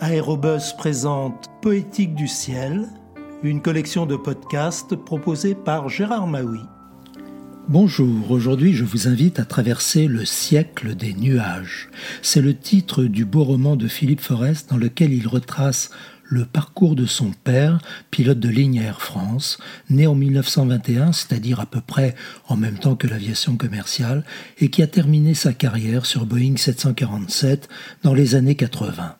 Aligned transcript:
Aérobus 0.00 0.72
présente 0.76 1.48
Poétique 1.60 2.14
du 2.14 2.26
ciel, 2.26 2.88
une 3.42 3.62
collection 3.62 4.06
de 4.06 4.16
podcasts 4.16 4.96
proposée 4.96 5.54
par 5.54 5.88
Gérard 5.88 6.26
Maui. 6.26 6.60
Bonjour, 7.68 8.30
aujourd'hui 8.30 8.72
je 8.72 8.84
vous 8.84 9.06
invite 9.06 9.38
à 9.38 9.44
traverser 9.44 10.08
le 10.08 10.24
siècle 10.24 10.94
des 10.94 11.14
nuages. 11.14 11.88
C'est 12.22 12.40
le 12.40 12.56
titre 12.56 13.04
du 13.04 13.24
beau 13.24 13.44
roman 13.44 13.76
de 13.76 13.86
Philippe 13.86 14.20
Forest 14.20 14.70
dans 14.70 14.76
lequel 14.76 15.12
il 15.12 15.28
retrace 15.28 15.90
le 16.24 16.46
parcours 16.46 16.96
de 16.96 17.04
son 17.04 17.30
père, 17.44 17.78
pilote 18.10 18.40
de 18.40 18.48
ligne 18.48 18.76
Air 18.76 19.02
France, 19.02 19.58
né 19.90 20.06
en 20.06 20.14
1921, 20.14 21.12
c'est-à-dire 21.12 21.60
à 21.60 21.66
peu 21.66 21.80
près 21.80 22.14
en 22.48 22.56
même 22.56 22.78
temps 22.78 22.96
que 22.96 23.06
l'aviation 23.06 23.56
commerciale, 23.56 24.24
et 24.58 24.70
qui 24.70 24.82
a 24.82 24.86
terminé 24.86 25.34
sa 25.34 25.52
carrière 25.52 26.06
sur 26.06 26.24
Boeing 26.24 26.56
747 26.56 27.68
dans 28.02 28.14
les 28.14 28.34
années 28.34 28.54
80. 28.54 29.16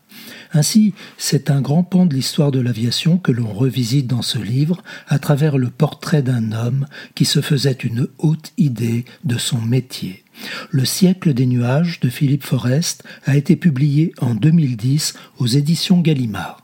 Ainsi, 0.54 0.92
c'est 1.16 1.50
un 1.50 1.60
grand 1.60 1.82
pan 1.82 2.04
de 2.04 2.14
l'histoire 2.14 2.50
de 2.50 2.60
l'aviation 2.60 3.16
que 3.16 3.32
l'on 3.32 3.52
revisite 3.52 4.06
dans 4.06 4.22
ce 4.22 4.38
livre 4.38 4.82
à 5.08 5.18
travers 5.18 5.56
le 5.56 5.70
portrait 5.70 6.22
d'un 6.22 6.52
homme 6.52 6.86
qui 7.14 7.24
se 7.24 7.40
faisait 7.40 7.72
une 7.72 8.08
haute 8.18 8.52
idée 8.58 9.04
de 9.24 9.38
son 9.38 9.60
métier. 9.60 10.24
Le 10.70 10.84
siècle 10.84 11.32
des 11.32 11.46
nuages 11.46 12.00
de 12.00 12.08
Philippe 12.08 12.44
Forest 12.44 13.04
a 13.24 13.36
été 13.36 13.56
publié 13.56 14.12
en 14.20 14.34
2010 14.34 15.14
aux 15.38 15.46
éditions 15.46 16.00
Gallimard. 16.00 16.62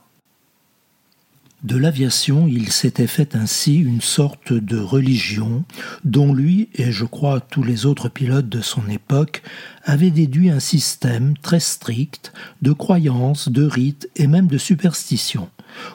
De 1.63 1.75
l'aviation, 1.75 2.47
il 2.47 2.71
s'était 2.71 3.05
fait 3.05 3.35
ainsi 3.35 3.75
une 3.75 3.99
sorte 3.99 4.53
de 4.53 4.79
religion 4.79 5.65
dont 6.05 6.33
lui, 6.33 6.69
et 6.73 6.93
je 6.93 7.03
crois 7.03 7.41
tous 7.41 7.63
les 7.63 7.85
autres 7.85 8.07
pilotes 8.07 8.47
de 8.47 8.61
son 8.61 8.87
époque, 8.87 9.43
avaient 9.83 10.11
déduit 10.11 10.49
un 10.49 10.59
système 10.59 11.37
très 11.37 11.59
strict 11.59 12.33
de 12.61 12.71
croyances, 12.71 13.49
de 13.49 13.65
rites 13.65 14.09
et 14.15 14.27
même 14.27 14.47
de 14.47 14.57
superstitions 14.57 15.49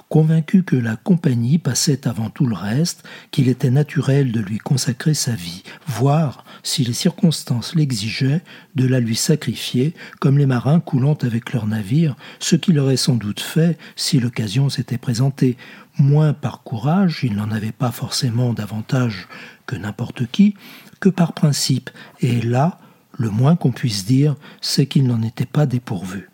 convaincu 0.09 0.63
que 0.63 0.77
la 0.77 0.97
compagnie 0.97 1.59
passait 1.59 2.07
avant 2.07 2.31
tout 2.31 2.47
le 2.47 2.55
reste, 2.55 3.05
qu'il 3.31 3.49
était 3.49 3.71
naturel 3.71 4.33
de 4.33 4.41
lui 4.41 4.59
consacrer 4.59 5.15
sa 5.15 5.33
vie, 5.33 5.63
voire, 5.87 6.45
si 6.63 6.85
les 6.85 6.93
circonstances 6.93 7.75
l'exigeaient, 7.75 8.43
de 8.75 8.87
la 8.87 9.01
lui 9.01 9.17
sacrifier, 9.17 9.95
comme 10.21 10.39
les 10.39 10.47
marins 10.47 10.81
coulant 10.81 11.19
avec 11.23 11.53
leur 11.53 11.67
navire, 11.67 12.17
ce 12.39 12.57
qu'il 12.57 12.79
aurait 12.79 12.97
sans 12.97 13.17
doute 13.17 13.41
fait 13.41 13.79
si 13.97 14.21
l'occasion 14.21 14.69
s'était 14.69 14.99
présentée, 14.99 15.57
moins 15.99 16.33
par 16.33 16.63
courage, 16.63 17.21
il 17.23 17.35
n'en 17.35 17.51
avait 17.51 17.73
pas 17.73 17.93
forcément 17.93 18.53
davantage 18.53 19.29
que 19.67 19.77
n'importe 19.77 20.27
qui, 20.27 20.55
que 21.01 21.09
par 21.09 21.33
principe, 21.33 21.91
et 22.21 22.41
là, 22.41 22.79
le 23.19 23.31
moins 23.31 23.57
qu'on 23.57 23.73
puisse 23.73 24.05
dire, 24.05 24.37
c'est 24.61 24.87
qu'il 24.87 25.07
n'en 25.07 25.23
était 25.23 25.47
pas 25.47 25.67
dépourvu. 25.67 26.31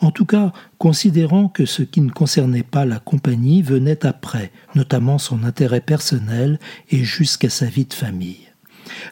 En 0.00 0.10
tout 0.10 0.24
cas, 0.24 0.52
considérant 0.78 1.48
que 1.48 1.66
ce 1.66 1.82
qui 1.82 2.00
ne 2.00 2.10
concernait 2.10 2.62
pas 2.62 2.84
la 2.84 3.00
compagnie 3.00 3.62
venait 3.62 4.06
après, 4.06 4.52
notamment 4.74 5.18
son 5.18 5.44
intérêt 5.44 5.80
personnel 5.80 6.58
et 6.90 7.02
jusqu'à 7.02 7.50
sa 7.50 7.66
vie 7.66 7.86
de 7.86 7.94
famille 7.94 8.48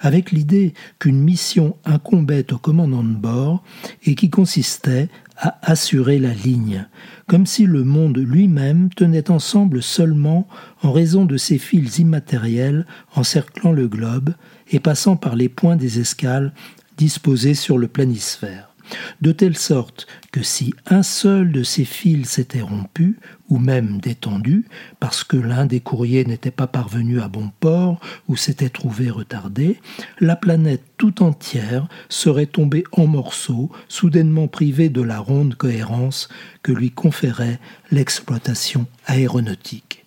avec 0.00 0.32
l'idée 0.32 0.74
qu'une 0.98 1.20
mission 1.20 1.76
incombait 1.84 2.52
au 2.52 2.58
commandant 2.58 3.04
de 3.04 3.14
bord 3.14 3.62
et 4.04 4.14
qui 4.14 4.30
consistait 4.30 5.08
à 5.38 5.58
assurer 5.62 6.18
la 6.18 6.32
ligne, 6.32 6.86
comme 7.26 7.44
si 7.44 7.66
le 7.66 7.84
monde 7.84 8.16
lui-même 8.16 8.88
tenait 8.90 9.30
ensemble 9.30 9.82
seulement 9.82 10.48
en 10.82 10.92
raison 10.92 11.26
de 11.26 11.36
ces 11.36 11.58
fils 11.58 11.98
immatériels 11.98 12.86
encerclant 13.14 13.72
le 13.72 13.86
globe 13.86 14.30
et 14.70 14.80
passant 14.80 15.16
par 15.16 15.36
les 15.36 15.50
points 15.50 15.76
des 15.76 16.00
escales 16.00 16.54
disposés 16.96 17.54
sur 17.54 17.78
le 17.78 17.88
planisphère 17.88 18.76
de 19.20 19.32
telle 19.32 19.56
sorte 19.56 20.06
que 20.32 20.42
si 20.42 20.74
un 20.86 21.02
seul 21.02 21.52
de 21.52 21.62
ces 21.62 21.84
fils 21.84 22.30
s'était 22.30 22.60
rompu, 22.60 23.18
ou 23.48 23.58
même 23.58 24.00
détendu, 24.00 24.66
parce 25.00 25.24
que 25.24 25.36
l'un 25.36 25.66
des 25.66 25.80
courriers 25.80 26.24
n'était 26.24 26.50
pas 26.50 26.66
parvenu 26.66 27.20
à 27.20 27.28
bon 27.28 27.50
port 27.60 28.00
ou 28.28 28.36
s'était 28.36 28.68
trouvé 28.68 29.10
retardé, 29.10 29.80
la 30.20 30.36
planète 30.36 30.82
tout 30.96 31.22
entière 31.22 31.88
serait 32.08 32.46
tombée 32.46 32.84
en 32.92 33.06
morceaux, 33.06 33.70
soudainement 33.88 34.48
privée 34.48 34.88
de 34.88 35.02
la 35.02 35.18
ronde 35.18 35.54
cohérence 35.54 36.28
que 36.62 36.72
lui 36.72 36.90
conférait 36.90 37.60
l'exploitation 37.90 38.86
aéronautique. 39.06 40.04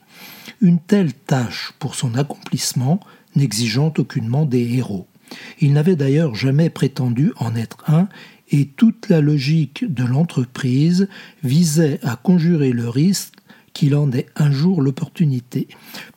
Une 0.61 0.79
telle 0.79 1.13
tâche 1.13 1.73
pour 1.79 1.95
son 1.95 2.15
accomplissement 2.15 2.99
n'exigeant 3.35 3.93
aucunement 3.97 4.45
des 4.45 4.75
héros. 4.75 5.08
Il 5.59 5.73
n'avait 5.73 5.95
d'ailleurs 5.95 6.35
jamais 6.35 6.69
prétendu 6.69 7.31
en 7.37 7.55
être 7.55 7.77
un 7.87 8.07
et 8.51 8.65
toute 8.65 9.09
la 9.09 9.21
logique 9.21 9.85
de 9.91 10.03
l'entreprise 10.03 11.07
visait 11.43 11.99
à 12.03 12.15
conjurer 12.15 12.71
le 12.71 12.89
risque 12.89 13.33
qu'il 13.73 13.95
en 13.95 14.11
ait 14.11 14.27
un 14.35 14.51
jour 14.51 14.81
l'opportunité, 14.81 15.67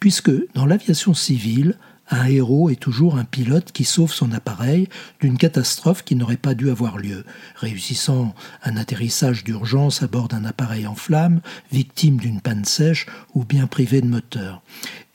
puisque 0.00 0.32
dans 0.54 0.66
l'aviation 0.66 1.14
civile, 1.14 1.76
un 2.10 2.26
héros 2.26 2.68
est 2.68 2.76
toujours 2.76 3.16
un 3.16 3.24
pilote 3.24 3.72
qui 3.72 3.84
sauve 3.84 4.12
son 4.12 4.32
appareil 4.32 4.88
d'une 5.20 5.38
catastrophe 5.38 6.04
qui 6.04 6.14
n'aurait 6.14 6.36
pas 6.36 6.54
dû 6.54 6.68
avoir 6.70 6.98
lieu, 6.98 7.24
réussissant 7.56 8.34
un 8.64 8.76
atterrissage 8.76 9.44
d'urgence 9.44 10.02
à 10.02 10.08
bord 10.08 10.28
d'un 10.28 10.44
appareil 10.44 10.86
en 10.86 10.94
flammes, 10.94 11.40
victime 11.70 12.18
d'une 12.18 12.40
panne 12.40 12.64
sèche 12.64 13.06
ou 13.34 13.44
bien 13.44 13.66
privé 13.66 14.00
de 14.00 14.08
moteur, 14.08 14.62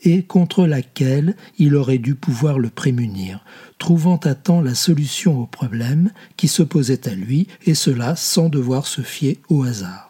et 0.04 0.24
contre 0.24 0.66
laquelle 0.66 1.36
il 1.58 1.76
aurait 1.76 1.98
dû 1.98 2.16
pouvoir 2.16 2.60
le 2.60 2.70
prémunir, 2.70 3.44
trouvant 3.78 4.18
à 4.18 4.36
temps 4.36 4.62
la 4.62 4.76
solution 4.76 5.40
au 5.40 5.46
problème 5.46 6.12
qui 6.36 6.48
se 6.48 6.64
posait 6.64 7.08
à 7.08 7.16
lui, 7.16 7.48
et 7.66 7.76
cela 7.76 8.16
sans 8.16 8.50
devoir 8.50 8.88
se 8.88 9.02
fier 9.02 9.40
au 9.50 9.64
hasard 9.64 10.08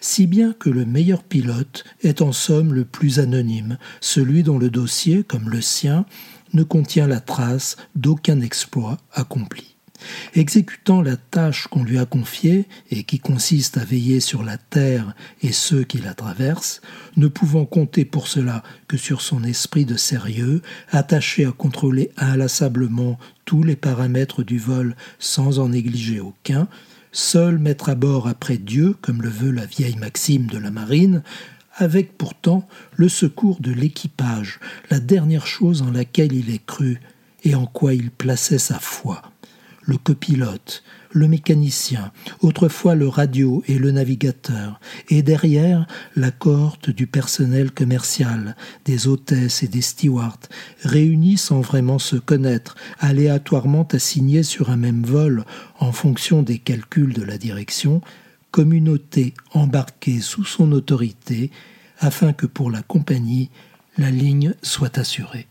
si 0.00 0.26
bien 0.26 0.52
que 0.52 0.70
le 0.70 0.84
meilleur 0.84 1.22
pilote 1.22 1.84
est 2.02 2.22
en 2.22 2.32
somme 2.32 2.72
le 2.72 2.84
plus 2.84 3.18
anonyme, 3.18 3.78
celui 4.00 4.42
dont 4.42 4.58
le 4.58 4.70
dossier, 4.70 5.24
comme 5.24 5.50
le 5.50 5.60
sien, 5.60 6.06
ne 6.52 6.62
contient 6.62 7.06
la 7.06 7.20
trace 7.20 7.76
d'aucun 7.94 8.40
exploit 8.40 8.98
accompli. 9.12 9.75
Exécutant 10.34 11.02
la 11.02 11.16
tâche 11.16 11.66
qu'on 11.68 11.84
lui 11.84 11.98
a 11.98 12.06
confiée 12.06 12.66
et 12.90 13.04
qui 13.04 13.18
consiste 13.18 13.78
à 13.78 13.84
veiller 13.84 14.20
sur 14.20 14.42
la 14.42 14.58
terre 14.58 15.14
et 15.42 15.52
ceux 15.52 15.84
qui 15.84 15.98
la 15.98 16.14
traversent, 16.14 16.80
ne 17.16 17.28
pouvant 17.28 17.64
compter 17.64 18.04
pour 18.04 18.28
cela 18.28 18.62
que 18.88 18.96
sur 18.96 19.20
son 19.20 19.44
esprit 19.44 19.84
de 19.84 19.96
sérieux, 19.96 20.62
attaché 20.90 21.44
à 21.44 21.52
contrôler 21.52 22.10
inlassablement 22.16 23.18
tous 23.44 23.62
les 23.62 23.76
paramètres 23.76 24.42
du 24.42 24.58
vol 24.58 24.96
sans 25.18 25.58
en 25.58 25.70
négliger 25.70 26.20
aucun, 26.20 26.68
seul 27.12 27.58
mettre 27.58 27.88
à 27.88 27.94
bord 27.94 28.28
après 28.28 28.58
Dieu, 28.58 28.94
comme 29.00 29.22
le 29.22 29.30
veut 29.30 29.50
la 29.50 29.66
vieille 29.66 29.96
maxime 29.96 30.46
de 30.46 30.58
la 30.58 30.70
marine, 30.70 31.22
avec 31.76 32.16
pourtant 32.16 32.66
le 32.94 33.08
secours 33.08 33.60
de 33.60 33.72
l'équipage, 33.72 34.60
la 34.90 35.00
dernière 35.00 35.46
chose 35.46 35.82
en 35.82 35.90
laquelle 35.90 36.32
il 36.32 36.50
ait 36.50 36.60
cru 36.64 37.00
et 37.44 37.54
en 37.54 37.66
quoi 37.66 37.94
il 37.94 38.10
plaçait 38.10 38.58
sa 38.58 38.78
foi 38.78 39.22
le 39.86 39.96
copilote, 39.96 40.82
le 41.12 41.28
mécanicien, 41.28 42.12
autrefois 42.40 42.94
le 42.94 43.08
radio 43.08 43.62
et 43.66 43.78
le 43.78 43.90
navigateur, 43.92 44.80
et 45.08 45.22
derrière 45.22 45.86
la 46.14 46.30
cohorte 46.30 46.90
du 46.90 47.06
personnel 47.06 47.70
commercial, 47.70 48.56
des 48.84 49.06
hôtesses 49.06 49.62
et 49.62 49.68
des 49.68 49.80
stewards, 49.80 50.40
réunis 50.82 51.38
sans 51.38 51.60
vraiment 51.60 51.98
se 51.98 52.16
connaître, 52.16 52.76
aléatoirement 52.98 53.88
assignés 53.92 54.42
sur 54.42 54.70
un 54.70 54.76
même 54.76 55.04
vol 55.04 55.44
en 55.78 55.92
fonction 55.92 56.42
des 56.42 56.58
calculs 56.58 57.14
de 57.14 57.22
la 57.22 57.38
direction, 57.38 58.02
communauté 58.50 59.34
embarquée 59.52 60.20
sous 60.20 60.44
son 60.44 60.72
autorité, 60.72 61.50
afin 61.98 62.32
que 62.32 62.46
pour 62.46 62.70
la 62.70 62.82
compagnie 62.82 63.50
la 63.96 64.10
ligne 64.10 64.52
soit 64.62 64.98
assurée. 64.98 65.46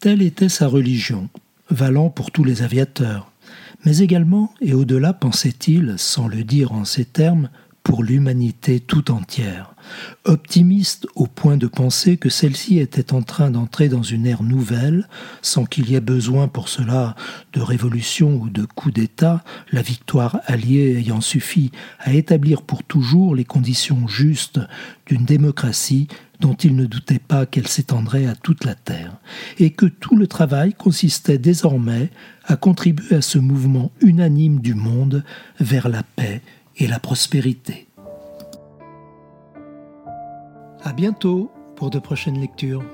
Telle 0.00 0.20
était 0.20 0.50
sa 0.50 0.66
religion, 0.66 1.30
valant 1.70 2.10
pour 2.10 2.30
tous 2.30 2.44
les 2.44 2.62
aviateurs, 2.62 3.32
mais 3.84 3.98
également, 3.98 4.52
et 4.60 4.74
au-delà, 4.74 5.12
pensait-il, 5.12 5.94
sans 5.96 6.28
le 6.28 6.44
dire 6.44 6.72
en 6.72 6.84
ces 6.84 7.04
termes, 7.04 7.50
pour 7.86 8.02
l'humanité 8.02 8.80
tout 8.80 9.12
entière, 9.12 9.76
optimiste 10.24 11.06
au 11.14 11.28
point 11.28 11.56
de 11.56 11.68
penser 11.68 12.16
que 12.16 12.28
celle-ci 12.28 12.80
était 12.80 13.14
en 13.14 13.22
train 13.22 13.52
d'entrer 13.52 13.88
dans 13.88 14.02
une 14.02 14.26
ère 14.26 14.42
nouvelle, 14.42 15.08
sans 15.40 15.66
qu'il 15.66 15.88
y 15.88 15.94
ait 15.94 16.00
besoin 16.00 16.48
pour 16.48 16.68
cela 16.68 17.14
de 17.52 17.60
révolution 17.60 18.34
ou 18.42 18.50
de 18.50 18.64
coup 18.64 18.90
d'État, 18.90 19.44
la 19.70 19.82
victoire 19.82 20.40
alliée 20.46 20.96
ayant 20.98 21.20
suffi 21.20 21.70
à 22.00 22.12
établir 22.12 22.62
pour 22.62 22.82
toujours 22.82 23.36
les 23.36 23.44
conditions 23.44 24.08
justes 24.08 24.58
d'une 25.06 25.24
démocratie 25.24 26.08
dont 26.40 26.54
il 26.54 26.76
ne 26.76 26.86
doutait 26.86 27.18
pas 27.18 27.46
qu'elle 27.46 27.66
s'étendrait 27.66 28.26
à 28.26 28.34
toute 28.34 28.64
la 28.64 28.74
terre, 28.74 29.16
et 29.58 29.70
que 29.70 29.86
tout 29.86 30.16
le 30.16 30.26
travail 30.26 30.74
consistait 30.74 31.38
désormais 31.38 32.10
à 32.44 32.56
contribuer 32.56 33.16
à 33.16 33.22
ce 33.22 33.38
mouvement 33.38 33.90
unanime 34.00 34.60
du 34.60 34.74
monde 34.74 35.24
vers 35.60 35.88
la 35.88 36.02
paix 36.02 36.42
et 36.76 36.86
la 36.86 36.98
prospérité. 36.98 37.88
À 40.82 40.92
bientôt 40.92 41.50
pour 41.74 41.90
de 41.90 41.98
prochaines 41.98 42.40
lectures. 42.40 42.84